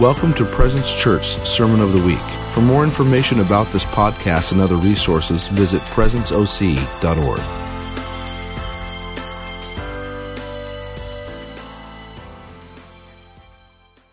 [0.00, 2.18] Welcome to Presence Church Sermon of the Week.
[2.50, 7.40] For more information about this podcast and other resources, visit presenceoc.org.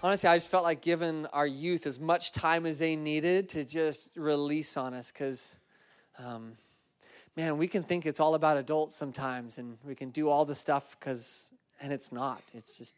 [0.01, 3.65] Honestly, I just felt like giving our youth as much time as they needed to
[3.65, 5.57] just release on us because,
[6.17, 6.53] um,
[7.35, 10.55] man, we can think it's all about adults sometimes and we can do all the
[10.55, 11.47] stuff because,
[11.81, 12.41] and it's not.
[12.53, 12.95] It's just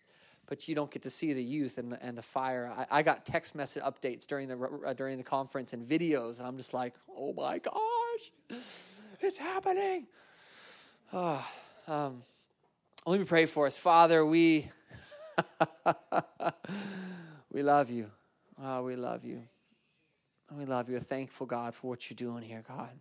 [0.48, 2.72] but you don't get to see the youth and, and the fire.
[2.76, 6.48] I, I got text message updates during the uh, during the conference and videos, and
[6.48, 8.60] I'm just like, oh my gosh,
[9.20, 10.08] it's happening.
[11.14, 11.46] Oh,
[11.88, 12.24] um,
[13.06, 14.26] let me pray for us, Father.
[14.26, 14.70] We
[17.52, 18.12] we love you.
[18.62, 19.44] Oh, we love you.
[20.52, 21.00] We love you.
[21.00, 22.92] Thankful God for what you're doing here, God.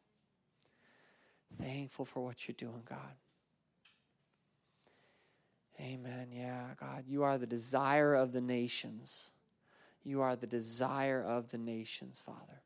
[1.61, 2.99] Thankful for what you're doing, God.
[5.81, 6.29] Amen.
[6.33, 9.33] Yeah, God, you are the desire of the nations.
[10.05, 12.63] You are the desire of the nations, Father.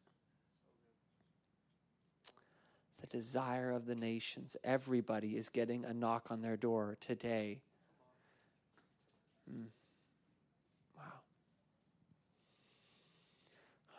[3.01, 4.57] The desire of the nations.
[4.65, 7.61] Everybody is getting a knock on their door today.
[9.51, 9.67] Mm.
[10.97, 11.05] Wow.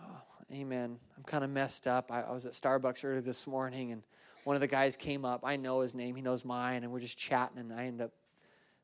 [0.04, 1.00] Oh, amen.
[1.18, 2.12] I'm kind of messed up.
[2.12, 4.04] I, I was at Starbucks earlier this morning, and
[4.44, 5.42] one of the guys came up.
[5.44, 8.12] I know his name, he knows mine, and we're just chatting, and I end up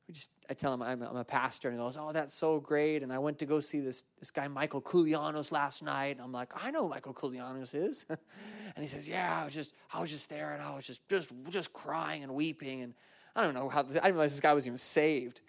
[0.08, 2.60] we just I tell him I'm, I'm, a pastor, and he goes, "Oh, that's so
[2.60, 6.18] great." And I went to go see this this guy Michael Koulianos last night.
[6.18, 8.20] And I'm like, "I know Michael Koulianos is," and
[8.78, 11.32] he says, "Yeah, I was just I was just there, and I was just just
[11.50, 12.94] just crying and weeping, and
[13.36, 15.42] I don't know how I didn't realize this guy was even saved."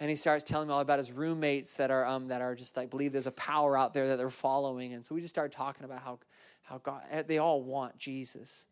[0.00, 2.76] And he starts telling me all about his roommates that are um, that are just
[2.76, 5.54] like believe there's a power out there that they're following, and so we just started
[5.54, 6.18] talking about how
[6.62, 8.64] how God eh, they all want Jesus.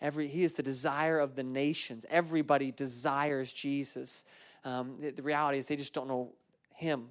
[0.00, 2.04] Every, he is the desire of the nations.
[2.10, 4.24] Everybody desires Jesus.
[4.64, 6.32] Um, the, the reality is they just don't know
[6.74, 7.08] Him.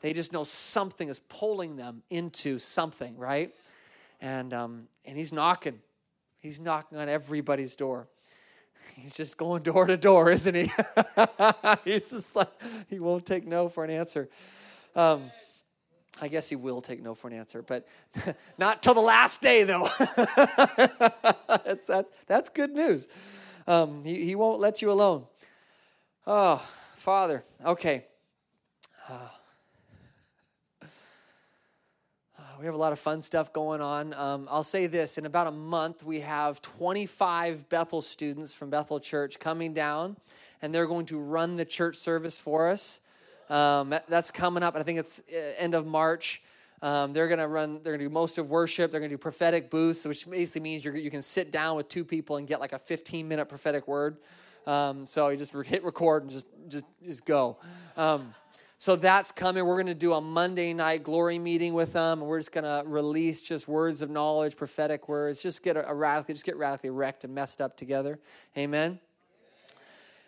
[0.00, 3.52] They just know something is pulling them into something, right?
[4.20, 5.80] And um, and He's knocking.
[6.38, 8.08] He's knocking on everybody's door.
[8.94, 10.72] He's just going door to door, isn't he?
[11.84, 12.50] He's just like
[12.88, 14.28] he won't take no for an answer.
[14.94, 15.30] Um,
[16.20, 17.86] I guess he will take no for an answer, but
[18.58, 19.88] not till the last day, though.
[19.98, 23.06] that's, that, that's good news.
[23.66, 25.26] Um, he, he won't let you alone.
[26.30, 26.62] Oh,
[26.96, 28.04] Father, okay.
[29.08, 29.16] Uh,
[32.60, 34.12] we have a lot of fun stuff going on.
[34.12, 39.00] Um, I'll say this in about a month, we have 25 Bethel students from Bethel
[39.00, 40.18] Church coming down,
[40.60, 43.00] and they're going to run the church service for us.
[43.48, 46.42] Um, that's coming up, I think it's uh, end of March.
[46.82, 48.90] Um, they're going to run, they're going to do most of worship.
[48.90, 52.04] They're going to do prophetic booths, which basically means you can sit down with two
[52.04, 54.18] people and get like a 15 minute prophetic word.
[54.68, 57.56] Um, so you just hit record and just just just go.
[57.96, 58.34] Um,
[58.76, 59.64] so that's coming.
[59.64, 62.20] We're going to do a Monday night glory meeting with them.
[62.20, 65.42] And we're just going to release just words of knowledge, prophetic words.
[65.42, 68.20] Just get a, a radically, just get radically wrecked and messed up together.
[68.58, 69.00] Amen.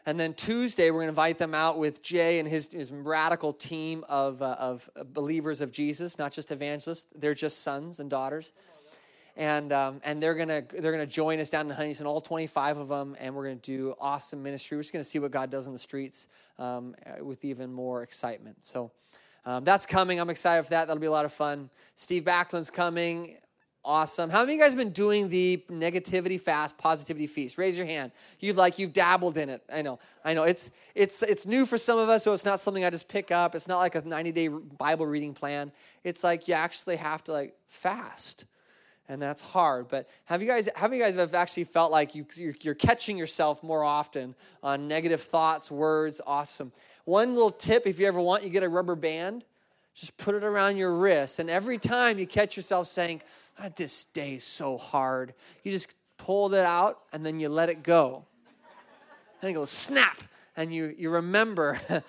[0.07, 3.53] And then Tuesday, we're going to invite them out with Jay and his, his radical
[3.53, 7.07] team of, uh, of believers of Jesus, not just evangelists.
[7.15, 8.55] They're just sons and daughters
[9.41, 12.89] and um, and they're gonna they're gonna join us down in Huntington, all 25 of
[12.89, 14.77] them, and we're gonna do awesome ministry.
[14.77, 16.29] We're just gonna see what God does in the streets
[16.59, 18.59] um, uh, with even more excitement.
[18.65, 18.93] So
[19.47, 20.21] um, that's coming.
[20.21, 20.89] I'm excited for that.
[20.89, 21.71] That'll be a lot of fun.
[21.97, 23.39] Steve Backlund's coming.
[23.83, 24.29] Awesome.
[24.29, 27.57] How many of you guys have been doing the negativity fast, positivity feast?
[27.57, 28.13] Raise your hand.
[28.41, 29.63] You've like you've dabbled in it.
[29.73, 29.99] I know.
[30.23, 30.43] I know.
[30.43, 33.31] It's it's it's new for some of us, so it's not something I just pick
[33.31, 33.55] up.
[33.55, 35.73] It's not like a 90-day Bible reading plan.
[36.05, 38.45] It's like you actually have to like fast
[39.11, 39.89] and that's hard.
[39.89, 43.19] But have you guys have you guys have actually felt like you you're, you're, catching
[43.19, 46.21] yourself more often on negative thoughts, words?
[46.25, 46.71] Awesome.
[47.05, 49.45] One little tip, if you ever want, you get a rubber band,
[49.95, 53.21] just put it around your wrist, and every time you catch yourself saying,
[53.59, 55.35] ah, "This day is so hard,"
[55.65, 58.25] you just pull it out and then you let it go.
[59.43, 60.23] And it goes snap,
[60.61, 61.81] and you, you remember,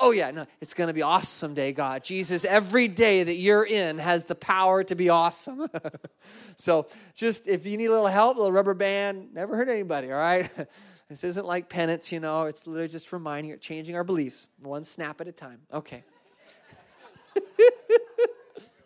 [0.00, 2.02] oh yeah, no, it's going to be awesome day, God.
[2.02, 5.68] Jesus, every day that you're in has the power to be awesome.
[6.56, 10.10] so just if you need a little help, a little rubber band, never hurt anybody,
[10.10, 10.50] all right?
[11.08, 15.20] this isn't like penance, you know, it's literally just reminding changing our beliefs, one snap
[15.20, 15.60] at a time.
[15.72, 16.02] Okay.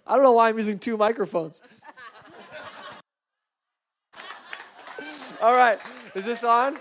[0.06, 1.62] I don't know why I'm using two microphones.
[5.40, 5.78] all right,
[6.14, 6.78] is this on?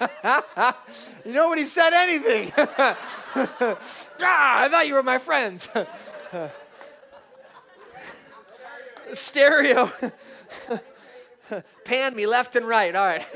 [1.24, 2.52] Nobody said anything.
[2.56, 2.96] ah,
[4.22, 5.68] I thought you were my friends.
[9.12, 9.90] Stereo.
[11.84, 12.94] Pan me left and right.
[12.94, 13.26] All right.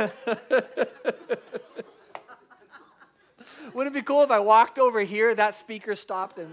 [3.75, 6.49] Wouldn't it be cool if I walked over here, that speaker stopped, and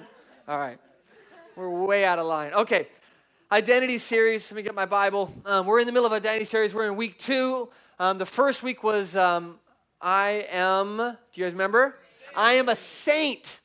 [0.47, 0.79] all right.
[1.55, 2.51] We're way out of line.
[2.53, 2.87] Okay,
[3.51, 4.51] identity series.
[4.51, 5.31] Let me get my Bible.
[5.45, 6.73] Um, we're in the middle of identity series.
[6.73, 7.69] We're in week two.
[7.99, 9.59] Um, the first week was um,
[10.01, 10.97] I am.
[10.97, 11.95] Do you guys remember?
[12.35, 13.59] I am a saint.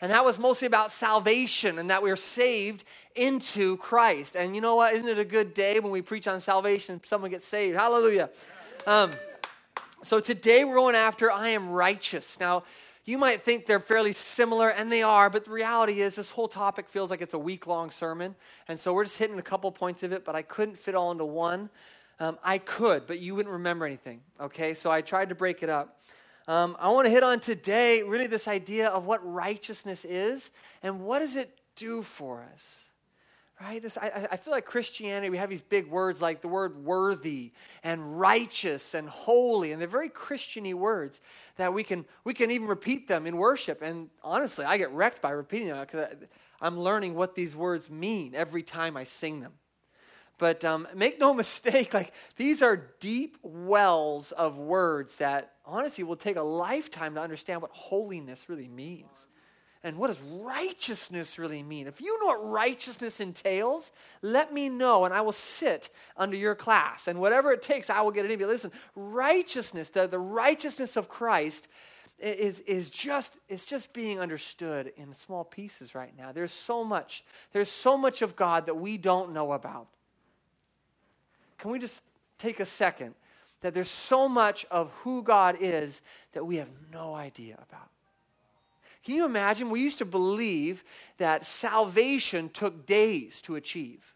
[0.00, 2.84] And that was mostly about salvation and that we are saved
[3.14, 4.36] into Christ.
[4.36, 4.94] And you know what?
[4.94, 7.76] Isn't it a good day when we preach on salvation and someone gets saved?
[7.76, 8.28] Hallelujah.
[8.86, 9.12] Um,
[10.02, 12.38] so today we're going after I am righteous.
[12.38, 12.64] Now,
[13.06, 16.48] you might think they're fairly similar, and they are, but the reality is this whole
[16.48, 18.34] topic feels like it's a week long sermon.
[18.66, 21.12] And so we're just hitting a couple points of it, but I couldn't fit all
[21.12, 21.70] into one.
[22.18, 24.74] Um, I could, but you wouldn't remember anything, okay?
[24.74, 26.00] So I tried to break it up.
[26.48, 30.50] Um, I want to hit on today really this idea of what righteousness is
[30.82, 32.86] and what does it do for us
[33.60, 36.84] right this I, I, feel like christianity we have these big words like the word
[36.84, 37.52] worthy
[37.82, 41.20] and righteous and holy and they're very christiany words
[41.56, 45.22] that we can we can even repeat them in worship and honestly i get wrecked
[45.22, 46.06] by repeating them because
[46.60, 49.52] i'm learning what these words mean every time i sing them
[50.38, 56.16] but um, make no mistake like these are deep wells of words that honestly will
[56.16, 59.28] take a lifetime to understand what holiness really means
[59.86, 61.86] and what does righteousness really mean?
[61.86, 66.56] If you know what righteousness entails, let me know and I will sit under your
[66.56, 67.06] class.
[67.06, 68.38] And whatever it takes, I will get it in.
[68.40, 71.68] But listen, righteousness, the, the righteousness of Christ
[72.18, 76.32] is, is just it's just being understood in small pieces right now.
[76.32, 77.22] There's so much.
[77.52, 79.86] There's so much of God that we don't know about.
[81.58, 82.02] Can we just
[82.38, 83.14] take a second
[83.60, 87.88] that there's so much of who God is that we have no idea about?
[89.04, 89.70] Can you imagine?
[89.70, 90.82] We used to believe
[91.18, 94.14] that salvation took days to achieve.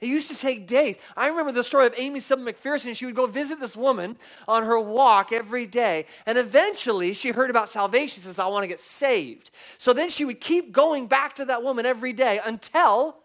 [0.00, 0.96] It used to take days.
[1.16, 2.94] I remember the story of Aimee Semple McPherson.
[2.94, 4.16] She would go visit this woman
[4.46, 6.06] on her walk every day.
[6.24, 8.08] And eventually she heard about salvation.
[8.08, 9.50] She says, I want to get saved.
[9.76, 13.16] So then she would keep going back to that woman every day until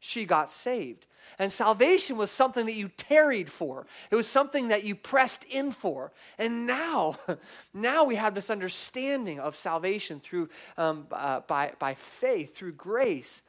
[0.00, 1.06] she got saved.
[1.38, 3.86] And salvation was something that you tarried for.
[4.10, 6.12] It was something that you pressed in for.
[6.36, 7.16] And now,
[7.74, 13.42] now we have this understanding of salvation through um, uh, by, by faith, through grace.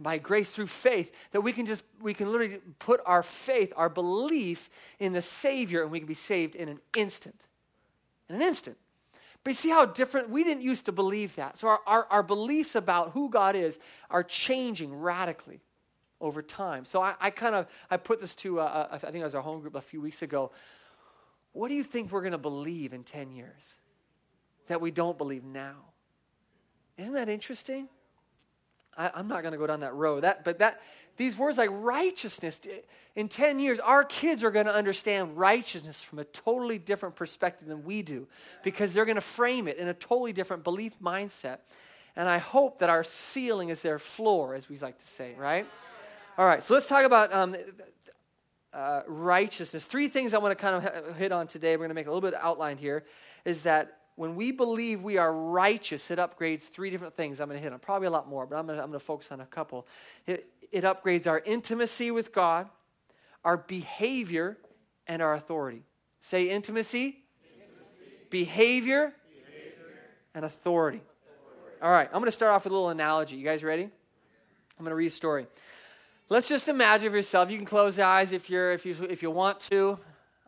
[0.00, 3.88] By grace through faith, that we can just, we can literally put our faith, our
[3.88, 4.70] belief
[5.00, 7.46] in the Savior, and we can be saved in an instant.
[8.28, 8.78] In an instant.
[9.42, 11.58] But you see how different, we didn't used to believe that.
[11.58, 15.60] So our, our, our beliefs about who God is are changing radically
[16.20, 16.84] over time.
[16.84, 19.34] So I, I kind of I put this to uh, uh, I think it was
[19.34, 20.50] our home group a few weeks ago.
[21.52, 23.76] What do you think we're going to believe in 10 years
[24.68, 25.76] that we don't believe now?
[26.96, 27.88] Isn't that interesting?
[28.96, 30.24] I, am not going to go down that road.
[30.24, 30.80] That, but that
[31.16, 32.60] these words like righteousness
[33.14, 37.68] in 10 years, our kids are going to understand righteousness from a totally different perspective
[37.68, 38.26] than we do
[38.62, 41.58] because they're going to frame it in a totally different belief mindset.
[42.16, 45.66] And I hope that our ceiling is their floor, as we like to say, right?
[46.38, 47.56] All right, so let's talk about um,
[48.72, 49.84] uh, righteousness.
[49.86, 51.72] Three things I want to kind of hit on today.
[51.72, 53.02] We're going to make a little bit of outline here.
[53.44, 57.40] Is that when we believe we are righteous, it upgrades three different things.
[57.40, 59.00] I'm going to hit on probably a lot more, but I'm going to, I'm going
[59.00, 59.88] to focus on a couple.
[60.28, 62.68] It, it upgrades our intimacy with God,
[63.44, 64.58] our behavior,
[65.08, 65.82] and our authority.
[66.20, 68.12] Say intimacy, intimacy.
[68.30, 69.98] Behavior, behavior,
[70.36, 70.98] and authority.
[70.98, 71.82] authority.
[71.82, 73.34] All right, I'm going to start off with a little analogy.
[73.34, 73.82] You guys ready?
[73.82, 75.48] I'm going to read a story.
[76.30, 77.50] Let's just imagine for yourself.
[77.50, 79.98] You can close your eyes if, you're, if, you, if you want to.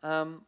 [0.02, 0.42] Um,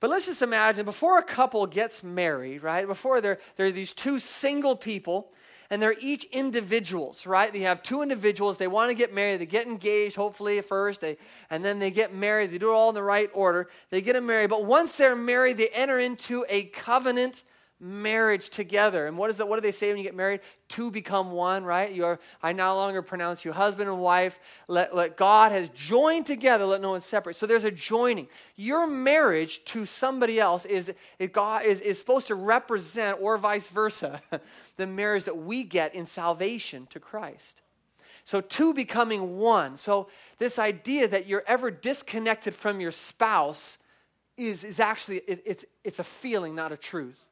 [0.00, 2.84] but let's just imagine before a couple gets married, right?
[2.84, 5.30] Before they're, they're these two single people,
[5.70, 7.52] and they're each individuals, right?
[7.52, 8.58] They have two individuals.
[8.58, 9.40] They want to get married.
[9.40, 11.16] They get engaged, hopefully, at first, they,
[11.48, 12.50] and then they get married.
[12.50, 13.68] They do it all in the right order.
[13.90, 14.50] They get married.
[14.50, 17.44] But once they're married, they enter into a covenant
[17.82, 19.08] marriage together.
[19.08, 19.48] And what is that?
[19.48, 20.40] What do they say when you get married?
[20.68, 21.92] Two become one, right?
[21.92, 24.38] You're I no longer pronounce you husband and wife.
[24.68, 27.34] Let, let God has joined together, let no one separate.
[27.34, 28.28] So there's a joining.
[28.54, 30.94] Your marriage to somebody else is,
[31.32, 34.22] God is, is supposed to represent, or vice versa,
[34.76, 37.62] the marriage that we get in salvation to Christ.
[38.24, 39.76] So, two becoming one.
[39.76, 40.08] So,
[40.38, 43.78] this idea that you're ever disconnected from your spouse
[44.36, 47.26] is, is actually, it, it's, it's a feeling, not a truth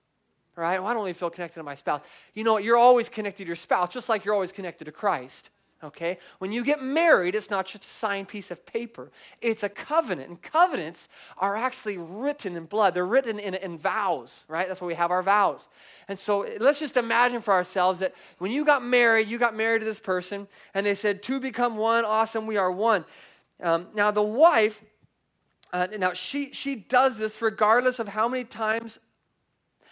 [0.60, 0.78] right?
[0.78, 2.02] Well, I don't really feel connected to my spouse.
[2.34, 2.58] You know?
[2.58, 5.50] You're always connected to your spouse, just like you're always connected to Christ.
[5.82, 6.18] Okay?
[6.38, 10.28] When you get married, it's not just a signed piece of paper, it's a covenant.
[10.28, 14.68] And covenants are actually written in blood, they're written in, in vows, right?
[14.68, 15.68] That's why we have our vows.
[16.06, 19.78] And so let's just imagine for ourselves that when you got married, you got married
[19.78, 23.06] to this person, and they said, Two become one, awesome, we are one.
[23.62, 24.84] Um, now, the wife,
[25.72, 28.98] uh, now she, she does this regardless of how many times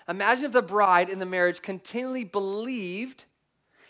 [0.09, 3.25] Imagine if the bride in the marriage continually believed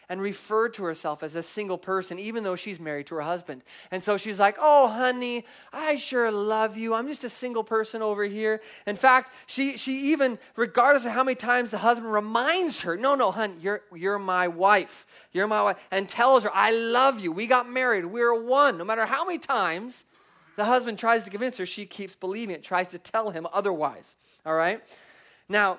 [0.09, 3.63] and referred to herself as a single person, even though she's married to her husband.
[3.91, 6.95] And so she's like, Oh, honey, I sure love you.
[6.95, 8.63] I'm just a single person over here.
[8.87, 13.15] In fact, she, she even, regardless of how many times the husband reminds her, No,
[13.15, 15.07] no, honey, you're, you're my wife.
[15.33, 15.77] You're my wife.
[15.91, 17.31] And tells her, I love you.
[17.31, 18.07] We got married.
[18.07, 18.79] We're one.
[18.79, 20.05] No matter how many times
[20.57, 24.17] the husband tries to convince her, she keeps believing it, tries to tell him otherwise.
[24.47, 24.83] All right?
[25.51, 25.79] Now,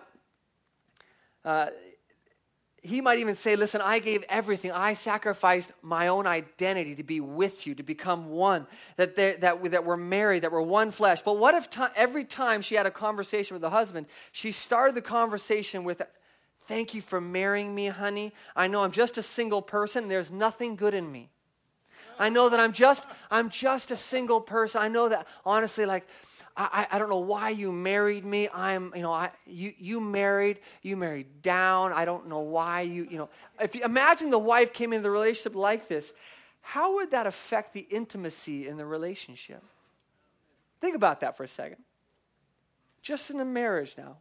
[2.81, 4.72] he might even say, Listen, I gave everything.
[4.72, 9.41] I sacrificed my own identity to be with you, to become one, that, that,
[9.72, 11.22] that we're married, that we're one flesh.
[11.22, 15.01] But what if every time she had a conversation with the husband, she started the
[15.01, 16.01] conversation with,
[16.63, 18.31] Thank you for marrying me, honey.
[18.55, 21.29] I know I'm just a single person, there's nothing good in me.
[22.19, 24.81] I know that I'm just, I'm just a single person.
[24.81, 26.05] I know that honestly, like,
[26.61, 28.49] I, I don't know why you married me.
[28.53, 31.93] I'm, you know, I, you, you married, you married down.
[31.93, 33.29] I don't know why you, you know.
[33.61, 36.11] If you imagine the wife came into the relationship like this,
[36.59, 39.63] how would that affect the intimacy in the relationship?
[40.81, 41.77] Think about that for a second.
[43.01, 44.17] Just in a marriage now.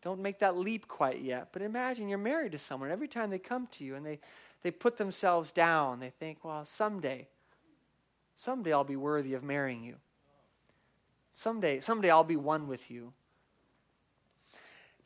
[0.00, 1.48] Don't make that leap quite yet.
[1.52, 2.90] But imagine you're married to someone.
[2.90, 4.20] Every time they come to you and they,
[4.62, 7.28] they put themselves down, they think, well, someday,
[8.36, 9.96] someday I'll be worthy of marrying you.
[11.38, 13.12] Someday, someday I'll be one with you.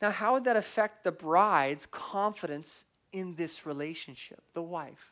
[0.01, 5.11] Now, how would that affect the bride's confidence in this relationship, the wife?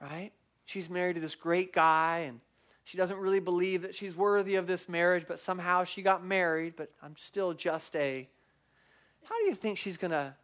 [0.00, 0.32] Right?
[0.64, 2.40] She's married to this great guy, and
[2.84, 6.72] she doesn't really believe that she's worthy of this marriage, but somehow she got married,
[6.74, 8.26] but I'm still just a.
[9.24, 10.34] How do you think she's going to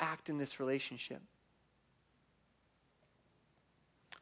[0.00, 1.22] act in this relationship?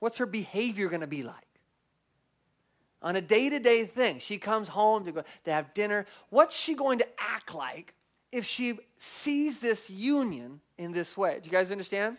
[0.00, 1.53] What's her behavior going to be like?
[3.04, 4.18] On a day to day thing.
[4.18, 6.06] She comes home to, go, to have dinner.
[6.30, 7.94] What's she going to act like
[8.32, 11.38] if she sees this union in this way?
[11.40, 12.16] Do you guys understand?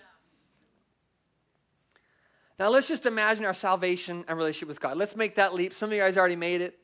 [2.58, 4.96] Now, let's just imagine our salvation and relationship with God.
[4.96, 5.74] Let's make that leap.
[5.74, 6.80] Some of you guys already made it.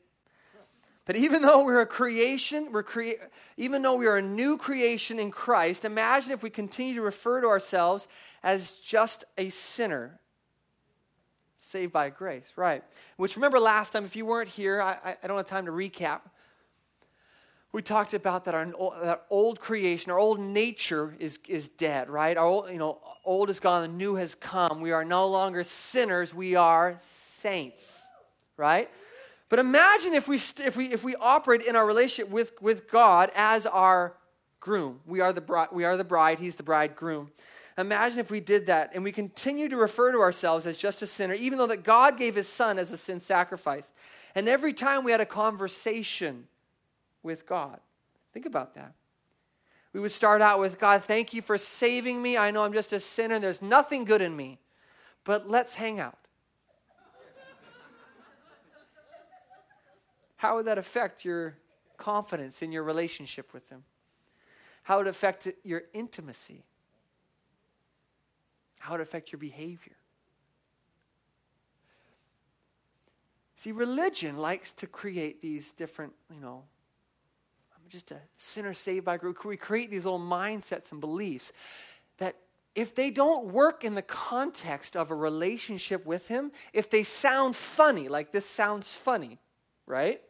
[1.06, 3.16] But even though we're a creation, we're crea-
[3.56, 7.40] even though we are a new creation in Christ, imagine if we continue to refer
[7.40, 8.06] to ourselves
[8.42, 10.20] as just a sinner
[11.62, 12.82] saved by grace, right?
[13.16, 16.20] Which remember last time, if you weren't here, I, I don't have time to recap.
[17.70, 18.66] We talked about that our
[19.02, 22.36] that old creation, our old nature is, is dead, right?
[22.36, 24.80] Our old, you know, old is gone, the new has come.
[24.80, 28.06] We are no longer sinners, we are saints,
[28.56, 28.90] right?
[29.48, 33.30] But imagine if we, if we, if we operate in our relationship with, with God
[33.36, 34.16] as our
[34.60, 35.00] groom.
[35.06, 37.30] We are, the bride, we are the bride, he's the bridegroom.
[37.78, 41.06] Imagine if we did that and we continue to refer to ourselves as just a
[41.06, 43.92] sinner, even though that God gave his son as a sin sacrifice.
[44.34, 46.48] And every time we had a conversation
[47.22, 47.80] with God,
[48.32, 48.92] think about that.
[49.92, 52.36] We would start out with, God, thank you for saving me.
[52.36, 54.58] I know I'm just a sinner and there's nothing good in me,
[55.24, 56.18] but let's hang out.
[60.36, 61.56] How would that affect your
[61.96, 63.84] confidence in your relationship with Him?
[64.82, 66.64] How would it affect your intimacy?
[68.82, 69.94] How it affect your behavior.
[73.54, 76.64] See, religion likes to create these different, you know,
[77.76, 79.36] I'm just a sinner saved by grace.
[79.44, 81.52] We create these little mindsets and beliefs
[82.18, 82.34] that
[82.74, 87.54] if they don't work in the context of a relationship with Him, if they sound
[87.54, 89.38] funny, like this sounds funny,
[89.86, 90.20] right?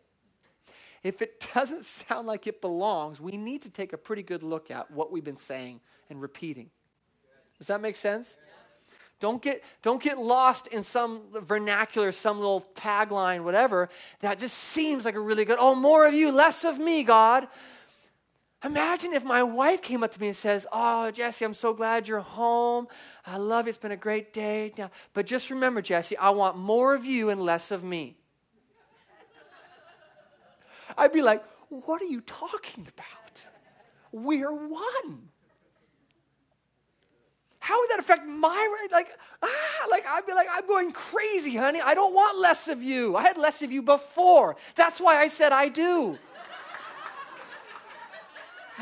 [1.02, 4.70] If it doesn't sound like it belongs, we need to take a pretty good look
[4.70, 5.80] at what we've been saying
[6.10, 6.68] and repeating.
[7.62, 8.36] Does that make sense?
[9.20, 13.88] Don't get, don't get lost in some vernacular, some little tagline, whatever,
[14.18, 17.46] that just seems like a really good, oh, more of you, less of me, God.
[18.64, 22.08] Imagine if my wife came up to me and says, Oh, Jesse, I'm so glad
[22.08, 22.88] you're home.
[23.24, 23.68] I love you.
[23.68, 24.72] It's been a great day.
[25.14, 28.16] But just remember, Jesse, I want more of you and less of me.
[30.98, 33.46] I'd be like, What are you talking about?
[34.10, 35.28] We're one
[37.62, 41.80] how would that affect my like ah like I'd be like I'm going crazy, honey.
[41.80, 43.14] I don't want less of you.
[43.14, 44.56] I had less of you before.
[44.74, 46.18] That's why I said I do.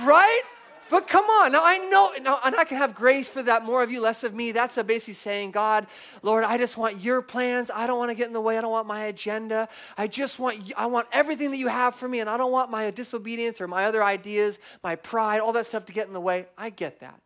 [0.02, 0.42] right?
[0.88, 3.82] But come on, now I know, now, and I can have grace for that, more
[3.82, 4.50] of you, less of me.
[4.50, 5.86] That's a basically saying, God,
[6.22, 7.70] Lord, I just want your plans.
[7.72, 8.58] I don't want to get in the way.
[8.58, 9.68] I don't want my agenda.
[9.96, 12.72] I just want, I want everything that you have for me, and I don't want
[12.72, 16.20] my disobedience or my other ideas, my pride, all that stuff to get in the
[16.20, 16.46] way.
[16.58, 17.20] I get that.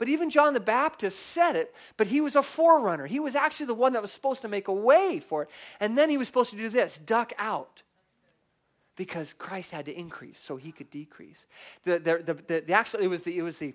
[0.00, 3.06] But even John the Baptist said it, but he was a forerunner.
[3.06, 5.50] He was actually the one that was supposed to make a way for it.
[5.78, 7.82] And then he was supposed to do this duck out.
[8.96, 11.44] Because Christ had to increase so he could decrease.
[11.84, 13.74] The, the, the, the, the actually, it was the, it was the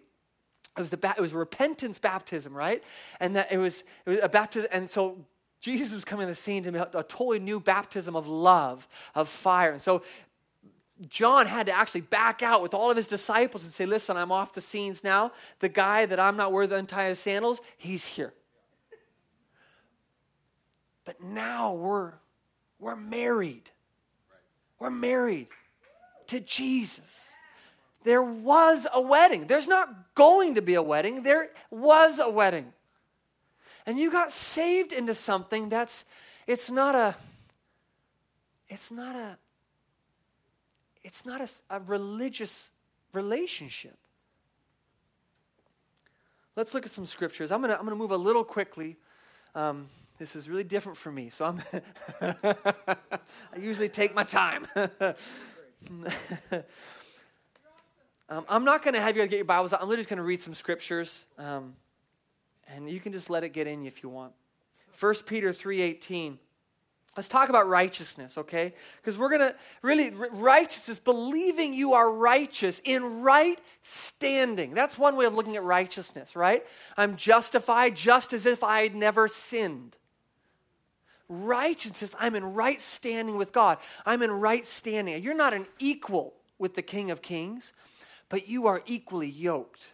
[0.76, 2.84] it was the it was repentance baptism, right?
[3.20, 5.26] And that it was, it was a baptism, and so
[5.62, 9.72] Jesus was coming to the scene to a totally new baptism of love, of fire.
[9.72, 10.04] And so
[11.10, 14.32] John had to actually back out with all of his disciples and say, Listen, I'm
[14.32, 15.32] off the scenes now.
[15.60, 18.34] The guy that I'm not worthy to untie his sandals, he's here.
[21.04, 22.14] But now we're,
[22.80, 23.70] we're married.
[24.80, 25.48] We're married
[26.28, 27.32] to Jesus.
[28.04, 29.48] There was a wedding.
[29.48, 31.24] There's not going to be a wedding.
[31.24, 32.72] There was a wedding.
[33.86, 36.06] And you got saved into something that's,
[36.48, 37.16] it's not a,
[38.70, 39.38] it's not a,
[41.06, 42.72] it's not a, a religious
[43.14, 43.96] relationship.
[46.56, 47.52] Let's look at some scriptures.
[47.52, 48.98] I'm going to I'm gonna move a little quickly.
[49.54, 51.62] Um, this is really different for me, so I'm
[52.22, 52.98] I
[53.58, 54.66] usually take my time.
[58.28, 59.82] um, I'm not going to have you get your Bibles out.
[59.82, 61.76] I'm literally just going to read some scriptures, um,
[62.68, 64.34] and you can just let it get in if you want.
[65.00, 66.38] 1 Peter 3.18
[67.16, 68.74] Let's talk about righteousness, okay?
[68.98, 74.74] Because we're going to really, righteousness, believing you are righteous in right standing.
[74.74, 76.66] That's one way of looking at righteousness, right?
[76.98, 79.96] I'm justified just as if I had never sinned.
[81.30, 83.78] Righteousness, I'm in right standing with God.
[84.06, 85.24] I'm in right standing.
[85.24, 87.72] You're not an equal with the King of Kings,
[88.28, 89.88] but you are equally yoked.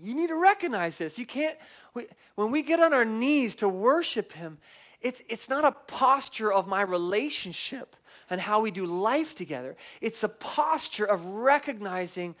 [0.00, 1.18] You need to recognize this.
[1.18, 1.58] You can't,
[1.94, 4.58] we, when we get on our knees to worship Him,
[5.00, 7.96] it's, it's not a posture of my relationship
[8.30, 9.76] and how we do life together.
[10.00, 12.34] It's a posture of recognizing,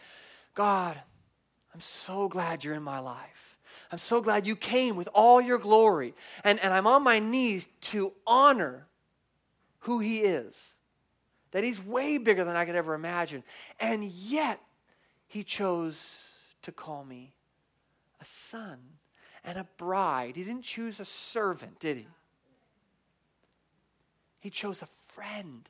[0.54, 0.98] God,
[1.72, 3.58] I'm so glad you're in my life.
[3.90, 6.14] I'm so glad you came with all your glory.
[6.44, 8.86] And, and I'm on my knees to honor
[9.80, 10.74] who He is.
[11.52, 13.44] That He's way bigger than I could ever imagine.
[13.80, 14.60] And yet,
[15.26, 16.28] He chose
[16.62, 17.34] to call me
[18.20, 18.78] a son
[19.44, 20.36] and a bride.
[20.36, 22.06] He didn't choose a servant, did he?
[24.40, 25.68] He chose a friend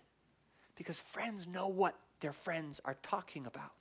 [0.77, 3.73] because friends know what their friends are talking about.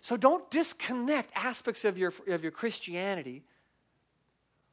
[0.00, 3.42] So don't disconnect aspects of your, of your Christianity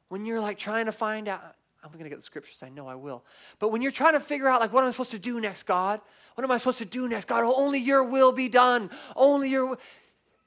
[0.08, 1.42] when you're like trying to find out.
[1.84, 3.24] I'm going to get the scriptures, I know I will.
[3.60, 5.64] But when you're trying to figure out, like, what am I supposed to do next,
[5.64, 6.00] God?
[6.34, 7.28] What am I supposed to do next?
[7.28, 8.90] God, only your will be done.
[9.14, 9.78] Only your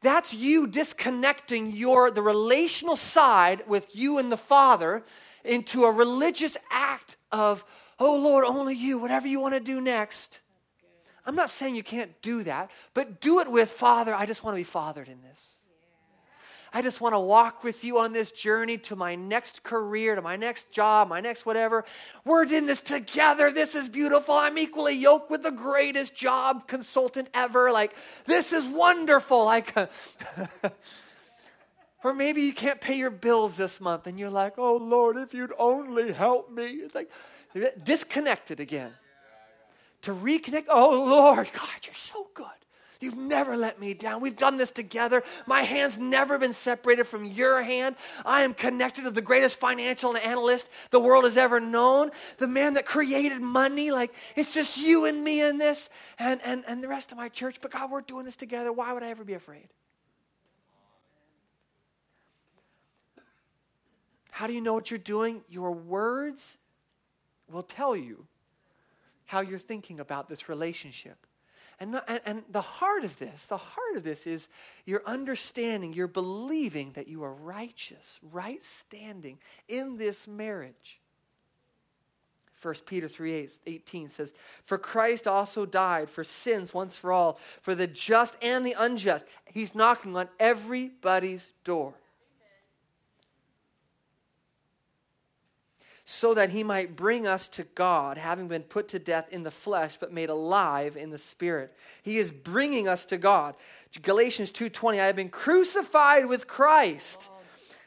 [0.02, 5.04] that's you disconnecting your the relational side with you and the Father
[5.44, 7.64] into a religious act of,
[8.00, 10.40] oh Lord, only you, whatever you want to do next.
[11.26, 14.14] I'm not saying you can't do that, but do it with Father.
[14.14, 15.61] I just want to be fathered in this.
[16.74, 20.22] I just want to walk with you on this journey to my next career, to
[20.22, 21.84] my next job, my next whatever.
[22.24, 23.52] We're in this together.
[23.52, 24.36] This is beautiful.
[24.36, 27.72] I'm equally yoked with the greatest job consultant ever.
[27.72, 27.94] Like,
[28.26, 29.44] this is wonderful.
[29.44, 29.76] Like,
[32.04, 35.34] or maybe you can't pay your bills this month and you're like, oh Lord, if
[35.34, 36.68] you'd only help me.
[36.68, 37.12] It's like
[37.84, 38.94] disconnected again.
[40.04, 42.48] To reconnect, oh Lord, God, you're so good.
[43.02, 44.22] You've never let me down.
[44.22, 45.24] We've done this together.
[45.48, 47.96] My hand's never been separated from your hand.
[48.26, 52.76] I am connected to the greatest financial analyst the world has ever known, the man
[52.76, 53.92] that created money.
[53.92, 57.28] Like, it's just you and me in this and, and, and the rest of my
[57.28, 57.58] church.
[57.60, 58.72] But God, we're doing this together.
[58.72, 59.68] Why would I ever be afraid?
[64.30, 65.44] How do you know what you're doing?
[65.50, 66.60] Your words
[67.52, 68.28] will tell you
[69.26, 71.26] how you're thinking about this relationship.
[71.82, 74.48] And, and, and the heart of this, the heart of this is
[74.86, 81.00] your understanding, your believing that you are righteous, right standing in this marriage.
[82.62, 87.74] 1 Peter 3 18 says, For Christ also died for sins once for all, for
[87.74, 89.26] the just and the unjust.
[89.46, 91.96] He's knocking on everybody's door.
[96.12, 99.50] So that he might bring us to God, having been put to death in the
[99.50, 101.74] flesh but made alive in the spirit.
[102.04, 103.56] He is bringing us to God.
[104.02, 107.30] Galatians 2:20 I have been crucified with Christ.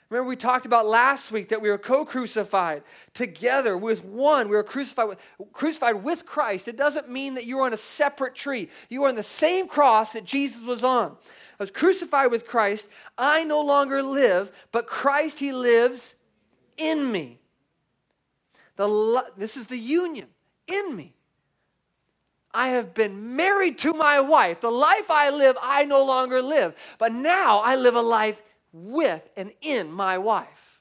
[0.08, 2.82] Remember we talked about last week that we were co-crucified
[3.12, 4.48] together with one.
[4.48, 5.18] We were crucified with,
[5.52, 6.66] crucified with Christ.
[6.66, 8.70] It doesn't mean that you are on a separate tree.
[8.88, 11.10] You are on the same cross that Jesus was on.
[11.10, 12.88] I was crucified with Christ.
[13.18, 16.14] I no longer live, but Christ he lives
[16.78, 17.40] in me.
[18.76, 20.28] The, this is the union
[20.66, 21.14] in me.
[22.52, 24.60] I have been married to my wife.
[24.60, 26.74] The life I live, I no longer live.
[26.98, 30.80] But now I live a life with and in my wife.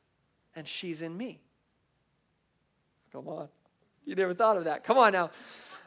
[0.55, 1.41] And she's in me.
[3.11, 3.47] Come on.
[4.05, 4.83] You never thought of that.
[4.83, 5.31] Come on now.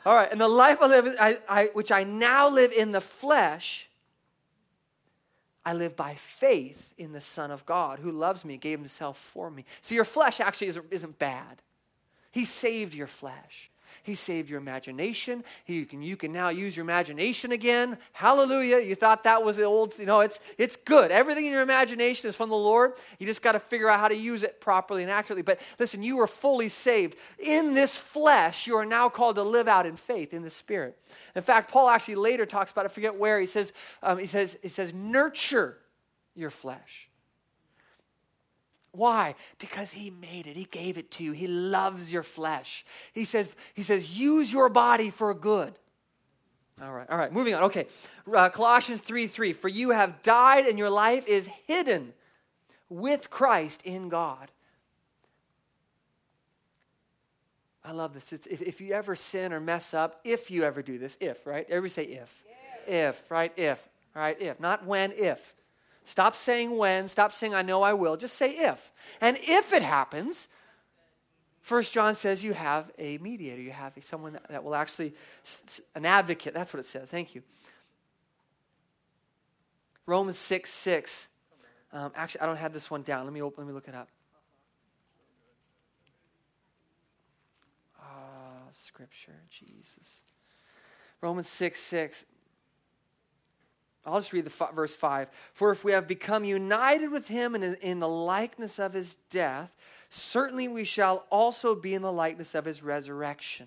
[0.04, 0.30] All right.
[0.30, 3.88] And the life I live, I, I, which I now live in the flesh,
[5.64, 9.50] I live by faith in the Son of God who loves me, gave himself for
[9.50, 9.64] me.
[9.82, 11.62] So your flesh actually isn't, isn't bad.
[12.36, 13.70] He saved your flesh.
[14.02, 15.42] He saved your imagination.
[15.64, 17.96] He, you, can, you can now use your imagination again.
[18.12, 18.80] Hallelujah.
[18.80, 21.10] You thought that was the old, you know, it's, it's good.
[21.10, 22.92] Everything in your imagination is from the Lord.
[23.18, 25.40] You just got to figure out how to use it properly and accurately.
[25.40, 27.16] But listen, you were fully saved.
[27.38, 30.98] In this flesh, you are now called to live out in faith in the Spirit.
[31.34, 33.72] In fact, Paul actually later talks about, I forget where, he says,
[34.02, 35.78] um, he says, he says, nurture
[36.34, 37.08] your flesh.
[38.96, 39.34] Why?
[39.58, 40.56] Because he made it.
[40.56, 41.32] He gave it to you.
[41.32, 42.84] He loves your flesh.
[43.12, 45.78] He says, he says use your body for good.
[46.82, 47.64] All right, all right, moving on.
[47.64, 47.86] Okay.
[48.32, 49.52] Uh, Colossians 3 3.
[49.54, 52.12] For you have died, and your life is hidden
[52.90, 54.50] with Christ in God.
[57.82, 58.32] I love this.
[58.32, 61.46] It's, if, if you ever sin or mess up, if you ever do this, if,
[61.46, 61.64] right?
[61.68, 62.42] Everybody say if.
[62.88, 63.08] Yeah.
[63.08, 63.52] If, right?
[63.56, 64.40] If, right?
[64.40, 64.60] If.
[64.60, 65.54] Not when, if.
[66.06, 68.92] Stop saying when, stop saying I know I will, just say if.
[69.20, 70.46] And if it happens,
[71.62, 75.14] First John says you have a mediator, you have a, someone that will actually,
[75.96, 77.10] an advocate, that's what it says.
[77.10, 77.42] Thank you.
[80.06, 81.28] Romans 6 6.
[81.92, 83.24] Um, actually, I don't have this one down.
[83.24, 84.08] Let me, open, let me look it up.
[88.00, 90.20] Uh, scripture, Jesus.
[91.20, 92.26] Romans 6 6.
[94.06, 95.28] I'll just read the f- verse 5.
[95.52, 99.74] For if we have become united with him in, in the likeness of his death,
[100.10, 103.66] certainly we shall also be in the likeness of his resurrection.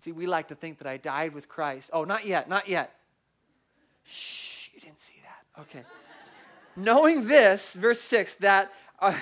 [0.00, 1.88] See, we like to think that I died with Christ.
[1.94, 2.94] Oh, not yet, not yet.
[4.04, 5.62] Shh, you didn't see that.
[5.62, 5.84] Okay.
[6.76, 8.70] Knowing this, verse 6, that.
[8.98, 9.14] Uh,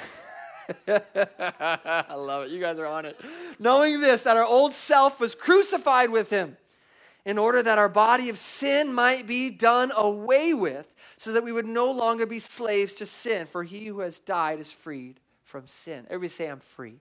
[0.89, 2.51] I love it.
[2.51, 3.21] You guys are on it.
[3.61, 6.57] Knowing this, that our old self was crucified with him
[7.25, 11.53] in order that our body of sin might be done away with, so that we
[11.53, 13.47] would no longer be slaves to sin.
[13.47, 16.05] For he who has died is freed from sin.
[16.11, 16.97] Everybody say, I'm free.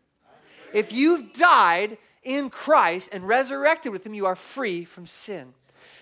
[0.74, 5.54] If you've died in Christ and resurrected with him, you are free from sin.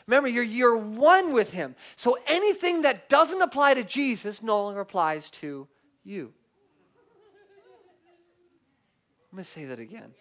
[0.05, 1.75] Remember, you're, you're one with him.
[1.95, 5.67] So anything that doesn't apply to Jesus no longer applies to
[6.03, 6.34] you.
[9.32, 10.12] I'm going to say that again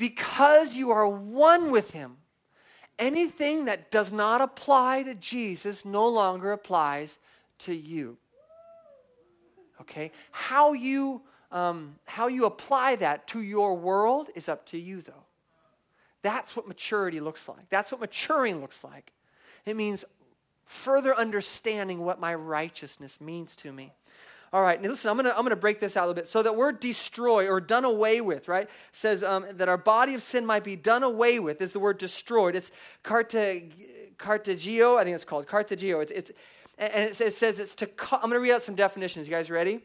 [0.00, 2.16] because you are one with Him,
[2.98, 7.18] anything that does not apply to Jesus no longer applies
[7.58, 8.16] to you.
[9.82, 10.10] Okay?
[10.30, 11.20] How you,
[11.52, 15.26] um, how you apply that to your world is up to you, though.
[16.22, 17.68] That's what maturity looks like.
[17.68, 19.12] That's what maturing looks like.
[19.66, 20.06] It means
[20.64, 23.92] further understanding what my righteousness means to me.
[24.52, 26.26] All right, now listen, I'm to I'm gonna break this out a little bit.
[26.26, 30.22] So that word destroy or done away with, right, says um, that our body of
[30.22, 32.56] sin might be done away with is the word destroyed.
[32.56, 32.72] It's
[33.04, 33.32] carte,
[34.18, 36.00] cartagio, I think it's called, cartagio.
[36.00, 36.32] It's, it's,
[36.78, 39.28] and it says, it says it's to, I'm going to read out some definitions.
[39.28, 39.80] You guys ready?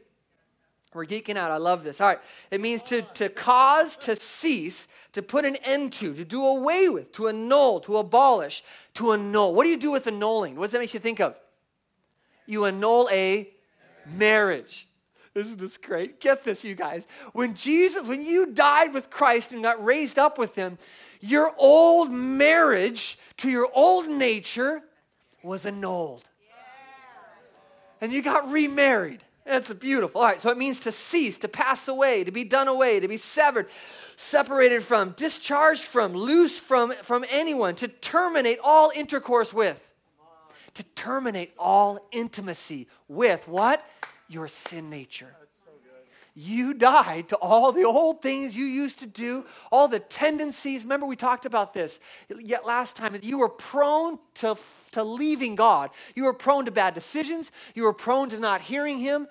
[0.93, 1.51] We're geeking out.
[1.51, 1.99] I love this.
[1.99, 2.19] All right.
[2.51, 6.87] It means to, to cause, to cease, to put an end to, to do away
[6.87, 9.53] with, to annul, to abolish, to annul.
[9.53, 10.55] What do you do with annulling?
[10.55, 11.35] What does that make you think of?
[12.45, 13.49] You annul a
[14.07, 14.87] marriage.
[15.35, 16.21] Isn't this great?
[16.21, 17.07] Get this, you guys.
[17.33, 20.77] When Jesus, when you died with Christ and got raised up with him,
[21.19, 24.81] your old marriage to your old nature
[25.43, 26.23] was annulled.
[27.99, 29.23] And you got remarried.
[29.45, 30.21] That's beautiful.
[30.21, 33.07] All right, so it means to cease, to pass away, to be done away, to
[33.07, 33.67] be severed,
[34.15, 39.94] separated from, discharged from, loose from, from anyone, to terminate all intercourse with
[40.75, 43.85] to terminate all intimacy with what?
[44.27, 45.35] Your sin nature.
[46.37, 50.83] You died to all the old things you used to do, all the tendencies.
[50.83, 52.01] Remember, we talked about this
[52.37, 53.17] yet last time.
[53.23, 54.57] You were prone to,
[54.91, 55.91] to leaving God.
[56.13, 57.51] You were prone to bad decisions.
[57.73, 59.29] You were prone to not hearing Him.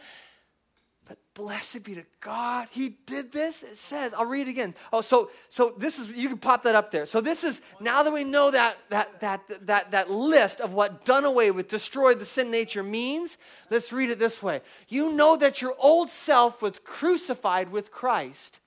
[1.34, 2.68] Blessed be to God.
[2.70, 3.64] He did this.
[3.64, 4.72] It says, I'll read it again.
[4.92, 7.06] Oh, so so this is you can pop that up there.
[7.06, 11.04] So this is now that we know that that that that that list of what
[11.04, 13.36] done away with, destroyed the sin nature means,
[13.68, 14.60] let's read it this way.
[14.88, 18.60] You know that your old self was crucified with Christ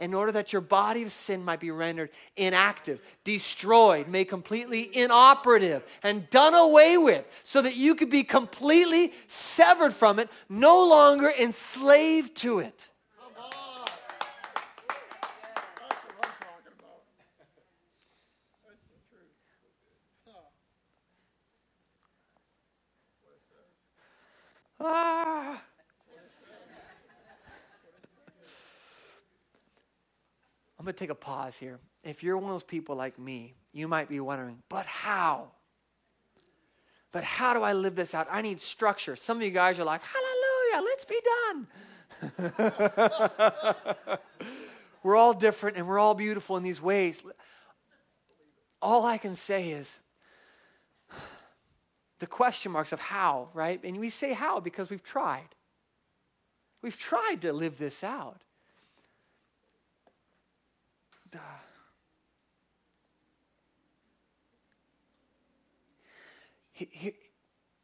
[0.00, 5.84] in order that your body of sin might be rendered inactive, destroyed, made completely inoperative,
[6.02, 11.30] and done away with, so that you could be completely severed from it, no longer
[11.38, 12.88] enslaved to it.
[24.82, 25.62] Ah.
[30.79, 31.78] I'm going to take a pause here.
[32.02, 35.52] If you're one of those people like me, you might be wondering, but how?
[37.12, 38.26] But how do I live this out?
[38.28, 39.14] I need structure.
[39.14, 41.68] Some of you guys are like, Hallelujah, let's be done.
[45.04, 47.22] we're all different and we're all beautiful in these ways.
[48.82, 49.98] All I can say is
[52.18, 53.80] the question marks of how, right?
[53.84, 55.54] And we say how because we've tried.
[56.82, 58.42] We've tried to live this out.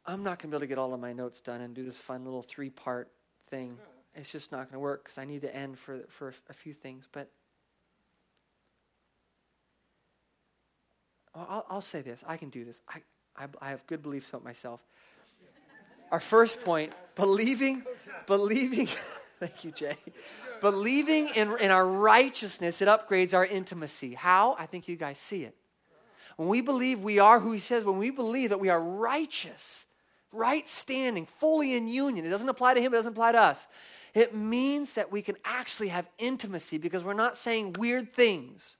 [0.05, 1.83] I'm not going to be able to get all of my notes done and do
[1.83, 3.11] this fun little three part
[3.49, 3.77] thing.
[4.15, 6.73] It's just not going to work because I need to end for, for a few
[6.73, 7.07] things.
[7.11, 7.29] But
[11.35, 12.81] I'll, I'll say this I can do this.
[12.89, 13.01] I,
[13.35, 14.81] I, I have good beliefs about myself.
[16.11, 17.83] Our first point believing,
[18.25, 18.87] believing.
[19.39, 19.97] Thank you, Jay.
[20.61, 24.15] Believing in, in our righteousness, it upgrades our intimacy.
[24.15, 24.55] How?
[24.57, 25.55] I think you guys see it.
[26.37, 29.85] When we believe we are who he says, when we believe that we are righteous,
[30.31, 33.67] right standing, fully in union, it doesn't apply to him, it doesn't apply to us.
[34.13, 38.77] It means that we can actually have intimacy because we're not saying weird things.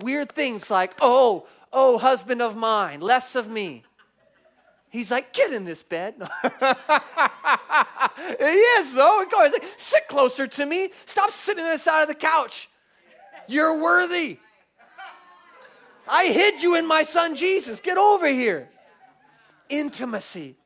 [0.00, 3.84] Weird things like, oh, oh, husband of mine, less of me.
[4.92, 6.16] He's like, get in this bed.
[6.20, 6.28] he
[8.44, 9.24] is, though.
[9.24, 10.90] He's like, sit closer to me.
[11.06, 12.68] Stop sitting on the side of the couch.
[13.48, 14.38] You're worthy.
[16.06, 17.80] I hid you in my son Jesus.
[17.80, 18.68] Get over here.
[19.70, 20.56] Intimacy.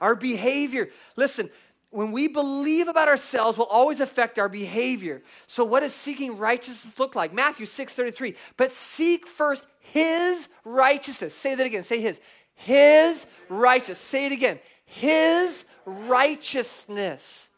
[0.00, 0.90] Our behavior.
[1.16, 1.50] Listen,
[1.90, 5.22] when we believe about ourselves will always affect our behavior.
[5.48, 7.32] So what does seeking righteousness look like?
[7.32, 8.36] Matthew 6:33.
[8.56, 11.34] But seek first his righteousness.
[11.34, 11.82] Say that again.
[11.82, 12.20] Say his.
[12.56, 13.98] His righteousness.
[13.98, 14.58] Say it again.
[14.84, 17.48] His righteousness.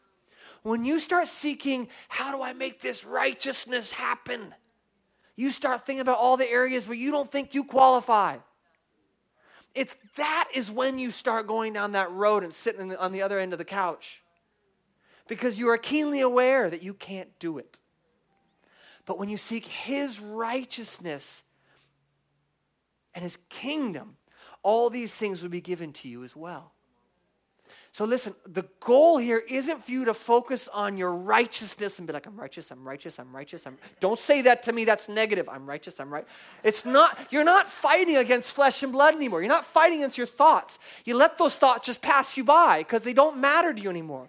[0.62, 4.54] When you start seeking, how do I make this righteousness happen?
[5.38, 8.38] you start thinking about all the areas where you don't think you qualify.
[9.72, 13.38] It's that is when you start going down that road and sitting on the other
[13.38, 14.24] end of the couch.
[15.28, 17.78] Because you are keenly aware that you can't do it.
[19.06, 21.44] But when you seek His righteousness
[23.14, 24.16] and His kingdom,
[24.62, 26.72] all these things will be given to you as well.
[27.92, 32.12] So listen, the goal here isn't for you to focus on your righteousness and be
[32.12, 33.66] like, I'm righteous, I'm righteous, I'm righteous.
[33.66, 35.48] I'm don't say that to me, that's negative.
[35.48, 36.26] I'm righteous, I'm right.
[36.62, 39.40] It's not, you're not fighting against flesh and blood anymore.
[39.40, 40.78] You're not fighting against your thoughts.
[41.04, 44.28] You let those thoughts just pass you by because they don't matter to you anymore.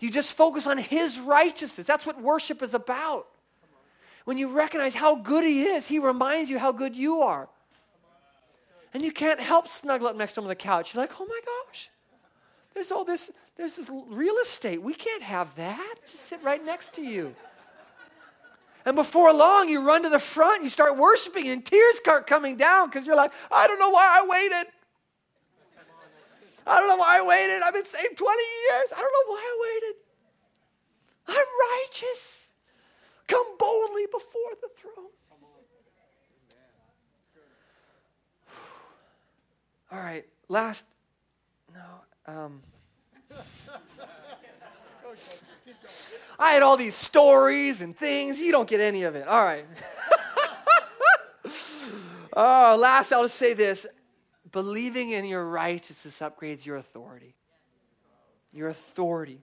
[0.00, 1.86] You just focus on his righteousness.
[1.86, 3.26] That's what worship is about.
[4.24, 7.48] When you recognize how good he is, he reminds you how good you are.
[8.92, 10.94] And you can't help snuggle up next to him on the couch.
[10.94, 11.90] You're like, oh my gosh.
[12.74, 14.82] There's all this, there's this real estate.
[14.82, 15.94] We can't have that.
[16.02, 17.34] Just sit right next to you.
[18.84, 22.56] And before long, you run to the front, you start worshiping, and tears start coming
[22.56, 24.72] down because you're like, I don't know why I waited.
[26.66, 27.62] I don't know why I waited.
[27.62, 28.92] I've been saved 20 years.
[28.96, 29.96] I don't know why I waited.
[31.28, 31.46] I'm
[31.82, 32.50] righteous.
[33.26, 35.10] Come boldly before the throne.
[39.92, 40.84] All right, last,
[41.74, 42.62] no, um,
[46.38, 48.38] I had all these stories and things.
[48.38, 49.26] You don't get any of it.
[49.26, 49.66] All right.
[52.36, 53.86] oh, last, I'll just say this
[54.52, 57.34] believing in your righteousness upgrades your authority.
[58.52, 59.42] Your authority.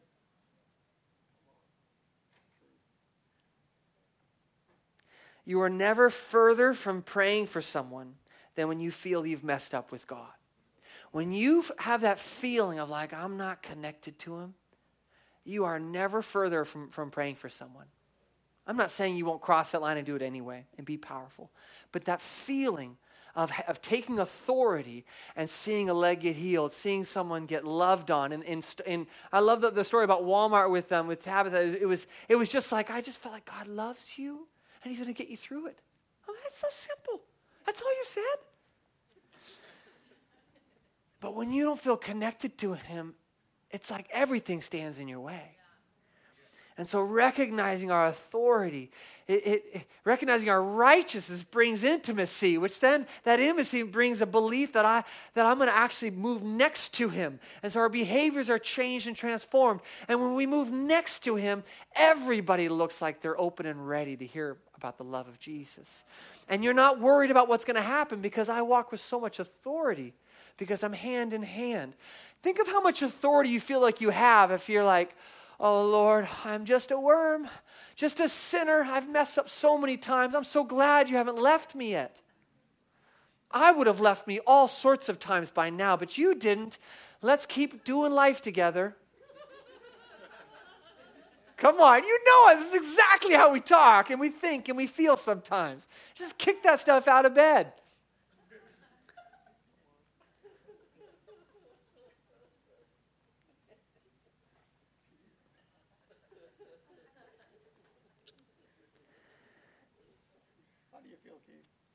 [5.46, 8.16] You are never further from praying for someone
[8.56, 10.37] than when you feel you've messed up with God.
[11.18, 14.54] When you have that feeling of like, I'm not connected to Him,
[15.44, 17.88] you are never further from, from praying for someone.
[18.68, 21.50] I'm not saying you won't cross that line and do it anyway and be powerful,
[21.92, 22.98] but that feeling
[23.36, 28.32] of, of taking authority and seeing a leg get healed, seeing someone get loved on.
[28.32, 31.82] And, and, and I love the, the, story about Walmart with them, um, with Tabitha.
[31.82, 34.48] It was, it was just like, I just felt like God loves you
[34.84, 35.80] and He's going to get you through it.
[36.30, 37.24] Oh, that's so simple.
[37.66, 38.38] That's all you said.
[41.20, 43.16] But when you don't feel connected to Him,
[43.72, 45.58] it's like everything stands in your way.
[46.80, 48.92] And so, recognizing our authority,
[49.26, 54.74] it, it, it, recognizing our righteousness brings intimacy, which then that intimacy brings a belief
[54.74, 55.04] that, I,
[55.34, 57.40] that I'm going to actually move next to Him.
[57.64, 59.82] And so, our behaviors are changed and transformed.
[60.08, 61.64] And when we move next to Him,
[61.96, 66.04] everybody looks like they're open and ready to hear about the love of Jesus.
[66.48, 69.40] And you're not worried about what's going to happen because I walk with so much
[69.40, 70.14] authority
[70.58, 71.94] because I'm hand in hand.
[72.44, 75.16] Think of how much authority you feel like you have if you're like,
[75.60, 77.50] oh Lord, I'm just a worm,
[77.96, 78.86] just a sinner.
[78.88, 80.36] I've messed up so many times.
[80.36, 82.22] I'm so glad you haven't left me yet.
[83.50, 86.80] I would have left me all sorts of times by now, but you didn't.
[87.22, 88.96] Let's keep doing life together.
[91.56, 92.60] Come on, you know it.
[92.60, 95.88] This is exactly how we talk and we think and we feel sometimes.
[96.14, 97.74] Just kick that stuff out of bed.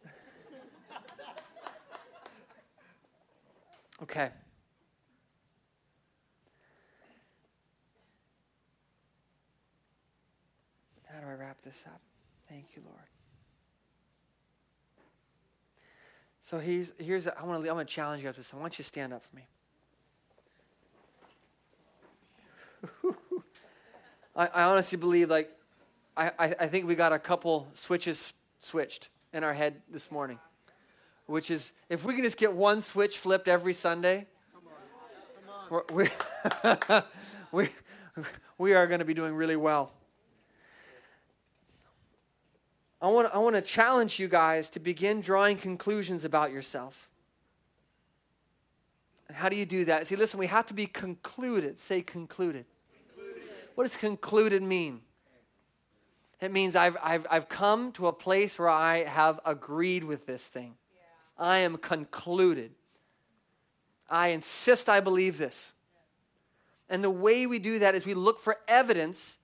[4.03, 4.31] Okay.
[11.13, 12.01] How do I wrap this up?
[12.49, 12.99] Thank you, Lord.
[16.41, 18.53] So here's, here's I want to I want to challenge you up this.
[18.53, 19.47] I want you to stand up for me.
[24.37, 25.51] I, I, honestly believe like
[26.17, 30.39] I, I, I think we got a couple switches switched in our head this morning
[31.27, 34.27] which is if we can just get one switch flipped every Sunday,
[37.53, 37.71] we,
[38.59, 39.93] we are going to be doing really well.
[43.01, 47.09] I want, I want to challenge you guys to begin drawing conclusions about yourself.
[49.33, 50.07] How do you do that?
[50.07, 51.79] See, listen, we have to be concluded.
[51.79, 52.67] Say concluded.
[53.17, 53.43] concluded.
[53.75, 55.01] What does concluded mean?
[56.43, 60.45] It means I've, I've, I've come to a place where I have agreed with this
[60.45, 60.75] thing.
[61.39, 62.73] I am concluded.
[64.11, 65.73] I insist I believe this.
[66.89, 69.39] And the way we do that is we look for evidence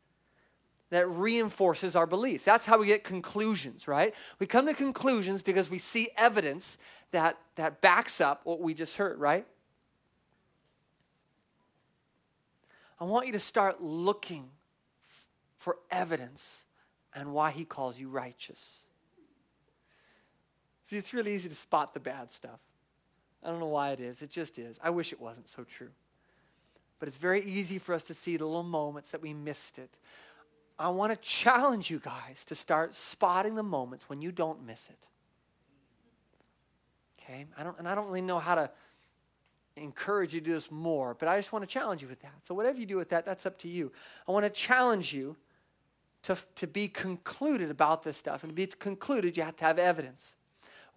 [0.91, 2.45] that reinforces our beliefs.
[2.45, 4.13] That's how we get conclusions, right?
[4.41, 6.79] We come to conclusions because we see evidence
[7.13, 9.47] that, that backs up what we just heard, right?
[12.99, 14.51] I want you to start looking
[15.09, 15.27] f-
[15.59, 16.65] for evidence
[17.15, 18.83] and why he calls you righteous.
[20.85, 22.61] See, it's really easy to spot the bad stuff.
[23.43, 24.23] I don't know why it is.
[24.23, 24.81] It just is.
[24.83, 25.91] I wish it wasn't so true.
[26.99, 29.91] But it's very easy for us to see the little moments that we missed it.
[30.79, 34.89] I want to challenge you guys to start spotting the moments when you don't miss
[34.89, 35.09] it.
[37.21, 37.47] Okay?
[37.57, 38.71] I don't, and I don't really know how to
[39.77, 42.35] encourage you to do this more, but I just want to challenge you with that.
[42.43, 43.93] So, whatever you do with that, that's up to you.
[44.27, 45.37] I want to challenge you
[46.23, 48.43] to, to be concluded about this stuff.
[48.43, 50.35] And to be concluded, you have to have evidence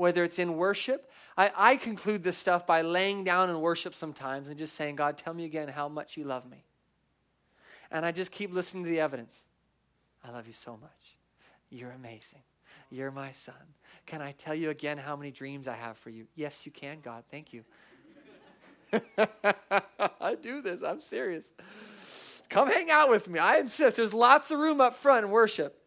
[0.02, 1.12] whether it's in worship.
[1.38, 5.16] I, I conclude this stuff by laying down in worship sometimes and just saying, God,
[5.16, 6.64] tell me again how much you love me.
[7.92, 9.44] And I just keep listening to the evidence.
[10.24, 11.18] I love you so much.
[11.70, 12.42] You're amazing.
[12.90, 13.54] You're my son.
[14.08, 16.26] Can I tell you again how many dreams I have for you?
[16.36, 17.24] Yes, you can, God.
[17.30, 17.64] Thank you.
[20.20, 20.82] I do this.
[20.82, 21.46] I'm serious.
[22.52, 23.40] Come hang out with me.
[23.40, 23.96] I insist.
[23.96, 25.82] There's lots of room up front in worship.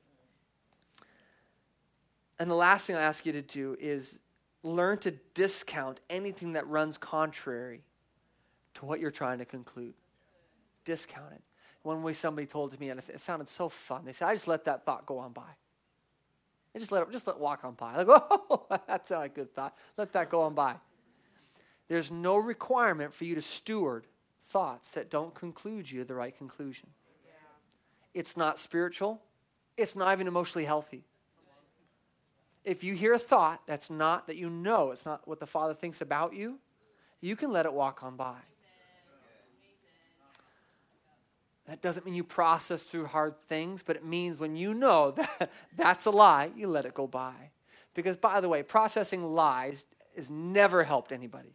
[2.38, 4.18] And the last thing I ask you to do is
[4.62, 7.82] learn to discount anything that runs contrary
[8.74, 9.92] to what you're trying to conclude.
[10.86, 11.42] Discount it.
[11.82, 14.64] One way somebody told me, and it sounded so fun, they said, I just let
[14.64, 15.42] that thought go on by.
[16.74, 17.94] I just let it just let it walk on by.
[18.04, 19.76] Like, oh, that's not a good thought.
[19.98, 20.76] Let that go on by.
[21.88, 24.06] There's no requirement for you to steward
[24.46, 26.88] thoughts that don't conclude you the right conclusion.
[28.12, 29.20] It's not spiritual.
[29.76, 31.04] It's not even emotionally healthy
[32.64, 35.74] if you hear a thought that's not, that you know it's not what the Father
[35.74, 36.58] thinks about you,
[37.20, 38.36] you can let it walk on by.
[41.66, 45.50] That doesn't mean you process through hard things, but it means when you know that
[45.76, 47.50] that's a lie, you let it go by.
[47.94, 51.54] Because, by the way, processing lies has never helped anybody.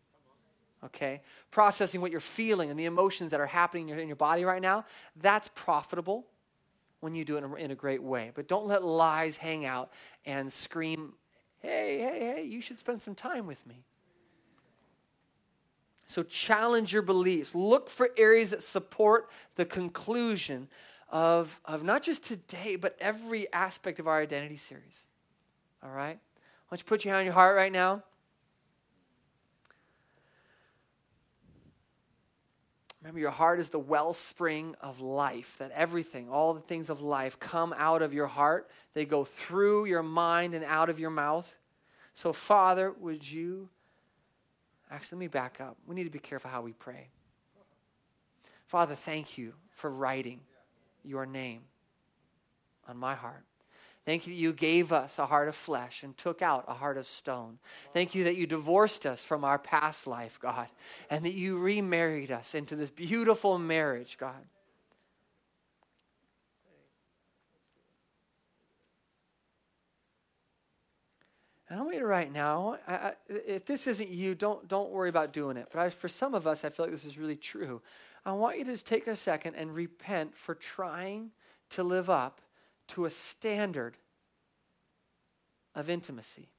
[0.84, 1.22] Okay?
[1.52, 4.46] Processing what you're feeling and the emotions that are happening in your, in your body
[4.46, 6.26] right now, that's profitable
[7.00, 8.32] when you do it in a, in a great way.
[8.34, 9.92] But don't let lies hang out
[10.26, 11.13] and scream,
[11.60, 13.84] hey, hey, hey, you should spend some time with me.
[16.08, 17.54] So challenge your beliefs.
[17.54, 20.68] Look for areas that support the conclusion
[21.12, 25.06] of, of not just today, but every aspect of our identity series.
[25.84, 26.18] All right?
[26.18, 28.03] Why don't you put your hand on your heart right now?
[33.02, 37.39] Remember, your heart is the wellspring of life, that everything, all the things of life,
[37.39, 38.70] come out of your heart.
[38.93, 41.56] They go through your mind and out of your mouth.
[42.14, 43.70] So, Father, would you.
[44.91, 45.78] Actually, let me back up.
[45.88, 47.08] We need to be careful how we pray.
[48.68, 50.41] Father, thank you for writing
[51.04, 51.62] your name
[52.88, 53.45] on my heart.
[54.10, 56.97] Thank you that you gave us a heart of flesh and took out a heart
[56.97, 57.60] of stone.
[57.93, 60.68] Thank you that you divorced us from our past life, God,
[61.12, 64.34] and that you remarried us into this beautiful marriage, God.
[71.70, 74.89] And I want you to right now, I, I, if this isn't you, don't, don't
[74.89, 75.68] worry about doing it.
[75.72, 77.80] But I, for some of us, I feel like this is really true.
[78.26, 81.30] I want you to just take a second and repent for trying
[81.70, 82.41] to live up
[82.90, 83.98] to a standard
[85.76, 86.50] of intimacy.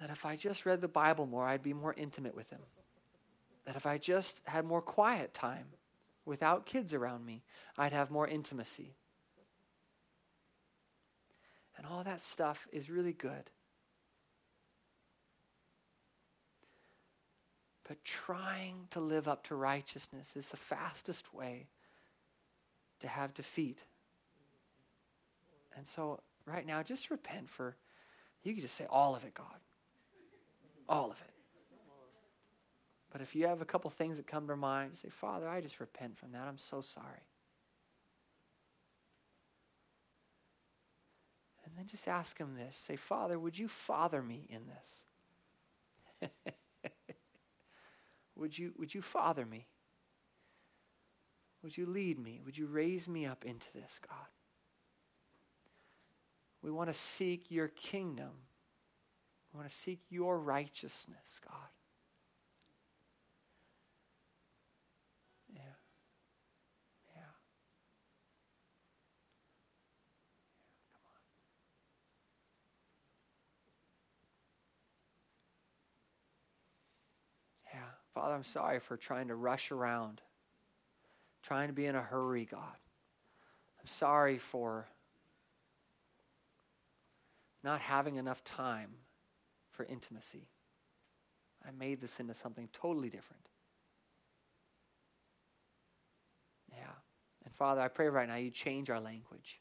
[0.00, 2.60] That if I just read the Bible more, I'd be more intimate with Him.
[3.64, 5.66] That if I just had more quiet time
[6.26, 7.42] without kids around me,
[7.78, 8.94] I'd have more intimacy.
[11.76, 13.50] And all that stuff is really good.
[17.86, 21.66] But trying to live up to righteousness is the fastest way
[23.04, 23.84] to have defeat.
[25.76, 27.76] And so, right now, just repent for,
[28.42, 29.60] you can just say all of it, God.
[30.88, 31.30] All of it.
[33.10, 35.80] But if you have a couple things that come to mind, say, Father, I just
[35.80, 36.48] repent from that.
[36.48, 37.26] I'm so sorry.
[41.64, 42.76] And then just ask him this.
[42.76, 46.30] Say, Father, would you father me in this?
[48.36, 49.66] would you would you father me?
[51.64, 52.42] Would you lead me?
[52.44, 54.18] Would you raise me up into this, God?
[56.60, 58.32] We want to seek your kingdom.
[59.52, 61.56] We want to seek your righteousness, God.
[65.54, 65.62] Yeah.
[67.16, 67.22] Yeah.
[70.92, 71.02] Come
[77.72, 77.80] on.
[77.80, 77.88] Yeah.
[78.12, 80.20] Father, I'm sorry for trying to rush around
[81.44, 82.76] trying to be in a hurry, God.
[83.78, 84.86] I'm sorry for
[87.62, 88.90] not having enough time
[89.70, 90.48] for intimacy.
[91.66, 93.42] I made this into something totally different.
[96.70, 96.92] Yeah.
[97.44, 99.60] And Father, I pray right now you change our language.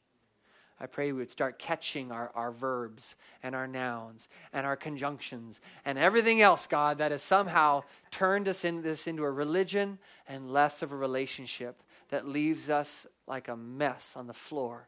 [0.80, 5.62] I pray we would start catching our, our verbs and our nouns and our conjunctions
[5.86, 10.52] and everything else, God, that has somehow turned us in this into a religion and
[10.52, 14.88] less of a relationship that leaves us like a mess on the floor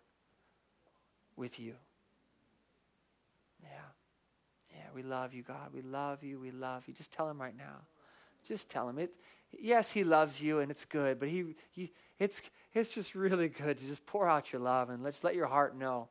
[1.35, 1.75] with you.
[3.61, 3.69] Yeah.
[4.71, 5.69] Yeah, we love you, God.
[5.73, 6.39] We love you.
[6.39, 6.93] We love you.
[6.93, 7.81] Just tell him right now.
[8.47, 9.15] Just tell him it.
[9.51, 12.41] Yes, he loves you and it's good, but he, he it's
[12.75, 15.77] it's just really good to just pour out your love and let's let your heart
[15.77, 16.09] know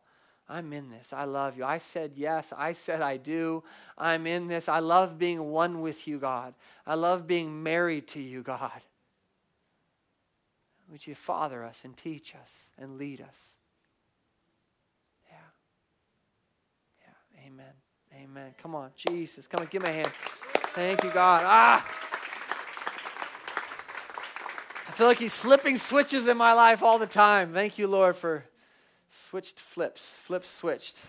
[0.48, 1.12] I'm in this.
[1.12, 1.64] I love you.
[1.64, 2.52] I said yes.
[2.56, 3.64] I said I do.
[3.96, 4.68] I'm in this.
[4.68, 6.54] I love being one with you, God.
[6.86, 8.82] I love being married to you, God.
[10.90, 13.54] Would you father us and teach us and lead us?
[15.30, 15.36] Yeah.
[17.00, 17.46] Yeah.
[17.46, 17.72] Amen.
[18.22, 18.54] Amen.
[18.62, 19.46] Come on, Jesus.
[19.46, 20.12] Come on, give me a hand.
[20.74, 21.42] Thank you, God.
[21.46, 22.03] Ah!
[24.94, 27.52] I feel like He's flipping switches in my life all the time.
[27.52, 28.44] Thank you, Lord, for
[29.08, 30.16] switched flips.
[30.18, 31.02] Flips switched.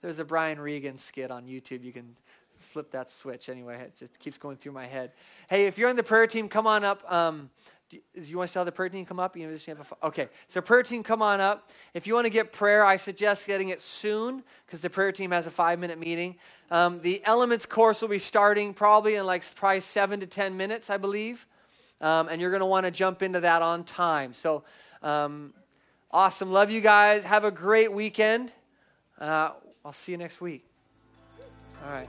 [0.00, 1.82] There's a Brian Regan skit on YouTube.
[1.82, 2.14] You can
[2.58, 3.74] flip that switch anyway.
[3.74, 5.10] It just keeps going through my head.
[5.50, 7.02] Hey, if you're in the prayer team, come on up.
[7.12, 7.50] Um,
[7.90, 9.36] do you, want to how the prayer team come up?
[9.36, 11.70] You know, just have a, okay, so prayer team, come on up.
[11.94, 15.30] If you want to get prayer, I suggest getting it soon because the prayer team
[15.30, 16.36] has a five minute meeting.
[16.70, 20.90] Um, the elements course will be starting probably in like probably seven to ten minutes,
[20.90, 21.46] I believe,
[22.02, 24.34] um, and you're going to want to jump into that on time.
[24.34, 24.64] So,
[25.02, 25.54] um,
[26.10, 27.24] awesome, love you guys.
[27.24, 28.52] Have a great weekend.
[29.18, 30.64] Uh, I'll see you next week.
[31.86, 32.08] All right.